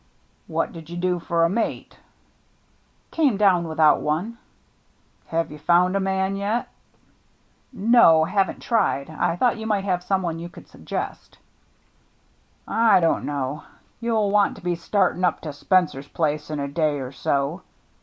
[0.47, 1.99] "What did you do for a mate?""
[3.11, 4.59] Came down without one." 56 THE MERRT
[5.35, 6.69] ANNE" Have you found a man yet?
[7.07, 7.39] '*"
[7.95, 9.11] No— haven't tried.
[9.11, 11.37] I thought you might have some one you could suggest.""
[12.91, 13.61] I don't know.
[13.99, 17.61] You'll want to be start ing up to Spencer's place in a day or so."